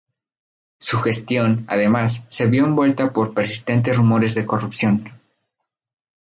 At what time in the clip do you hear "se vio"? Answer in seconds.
2.27-2.65